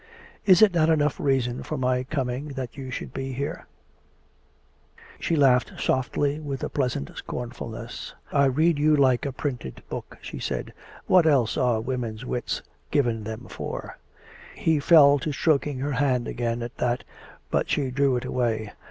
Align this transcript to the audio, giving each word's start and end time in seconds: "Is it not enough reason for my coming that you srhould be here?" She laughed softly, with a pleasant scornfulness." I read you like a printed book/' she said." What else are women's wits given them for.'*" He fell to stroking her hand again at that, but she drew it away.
"Is 0.51 0.63
it 0.63 0.73
not 0.73 0.89
enough 0.89 1.19
reason 1.19 1.61
for 1.61 1.77
my 1.77 2.03
coming 2.03 2.47
that 2.57 2.75
you 2.75 2.87
srhould 2.87 3.13
be 3.13 3.33
here?" 3.33 3.67
She 5.19 5.35
laughed 5.35 5.73
softly, 5.77 6.39
with 6.39 6.63
a 6.63 6.69
pleasant 6.69 7.11
scornfulness." 7.15 8.15
I 8.31 8.45
read 8.45 8.79
you 8.79 8.95
like 8.95 9.27
a 9.27 9.31
printed 9.31 9.83
book/' 9.91 10.17
she 10.19 10.39
said." 10.39 10.73
What 11.05 11.27
else 11.27 11.55
are 11.55 11.79
women's 11.79 12.25
wits 12.25 12.63
given 12.89 13.25
them 13.25 13.45
for.'*" 13.47 13.99
He 14.65 14.79
fell 14.79 15.19
to 15.19 15.31
stroking 15.31 15.77
her 15.77 15.91
hand 15.91 16.27
again 16.27 16.63
at 16.63 16.77
that, 16.77 17.03
but 17.51 17.69
she 17.69 17.91
drew 17.91 18.15
it 18.15 18.25
away. 18.25 18.71